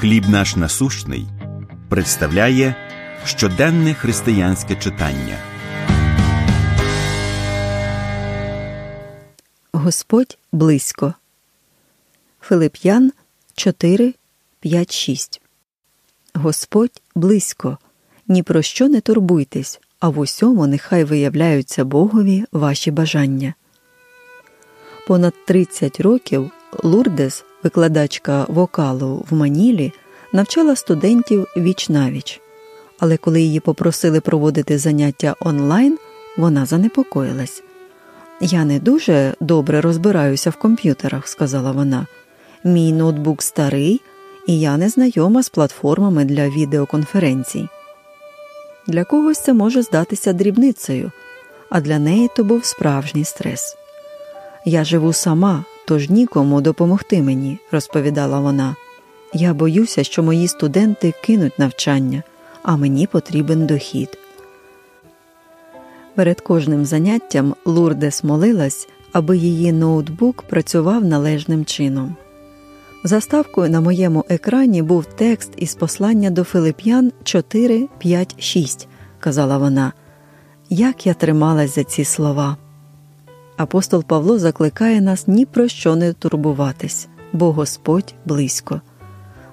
[0.00, 1.26] Хліб наш насущний
[1.88, 2.74] представляє
[3.24, 5.38] щоденне християнське читання.
[9.72, 11.14] Господь близько.
[12.40, 13.12] Филип'ян
[13.54, 14.14] 4,
[14.60, 15.40] 5, 6
[16.34, 17.78] Господь близько.
[18.28, 23.54] Ні про що не турбуйтесь, а в усьому нехай виявляються Богові ваші бажання.
[25.06, 26.50] Понад 30 років
[26.82, 29.92] Лурдес, викладачка вокалу в Манілі,
[30.32, 32.40] навчала студентів віч навіч.
[32.98, 35.98] Але коли її попросили проводити заняття онлайн,
[36.36, 37.62] вона занепокоїлась.
[38.40, 42.06] Я не дуже добре розбираюся в комп'ютерах, сказала вона.
[42.64, 44.00] Мій ноутбук старий,
[44.46, 47.68] і я не знайома з платформами для відеоконференцій.
[48.86, 51.10] Для когось це може здатися дрібницею,
[51.70, 53.76] а для неї то був справжній стрес.
[54.64, 58.76] Я живу сама, тож нікому допомогти мені, розповідала вона.
[59.34, 62.22] Я боюся, що мої студенти кинуть навчання,
[62.62, 64.18] а мені потрібен дохід.
[66.14, 72.16] Перед кожним заняттям Лурдес молилась, аби її ноутбук працював належним чином.
[73.04, 78.88] Заставкою на моєму екрані був текст із послання до Филип'ян 4, 5, 6,
[79.20, 79.92] казала вона.
[80.70, 82.56] Як я трималась за ці слова.
[83.58, 88.80] Апостол Павло закликає нас ні про що не турбуватись, бо Господь близько.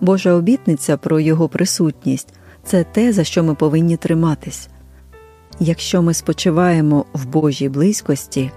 [0.00, 4.68] Божа обітниця про Його присутність це те, за що ми повинні триматись.
[5.60, 8.50] Якщо ми спочиваємо в Божій близькості,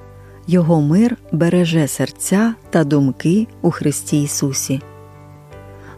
[0.47, 4.81] Його мир береже серця та думки у Христі Ісусі.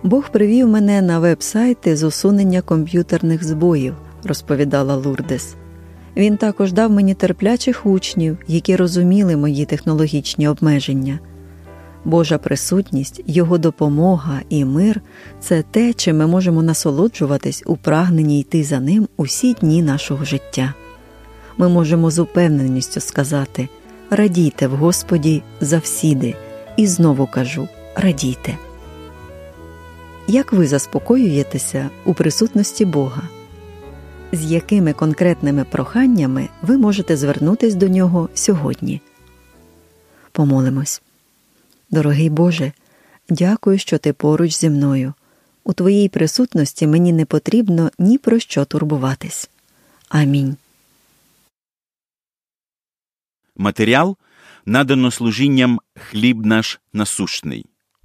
[0.03, 5.55] Бог привів мене на веб-сайти з усунення комп'ютерних збоїв, розповідала Лурдес.
[6.17, 11.19] Він також дав мені терплячих учнів, які розуміли мої технологічні обмеження.
[12.05, 15.01] Божа присутність, Його допомога і мир
[15.39, 20.73] це те, чим ми можемо насолоджуватись у прагненні йти за ним усі дні нашого життя.
[21.57, 23.67] Ми можемо з упевненістю сказати
[24.09, 26.35] радійте в Господі завсіди,
[26.77, 28.57] і знову кажу радійте.
[30.27, 33.21] Як ви заспокоюєтеся у присутності Бога?
[34.31, 39.01] З якими конкретними проханнями ви можете звернутися до нього сьогодні?
[40.31, 41.01] Помолимось.
[41.89, 42.71] Дорогий Боже,
[43.29, 45.13] дякую, що ти поруч зі мною.
[45.63, 49.49] У Твоїй присутності мені не потрібно ні про що турбуватись.
[50.09, 50.57] Амінь.
[53.55, 54.17] Матеріал
[54.65, 57.65] надано служінням хліб наш насущний.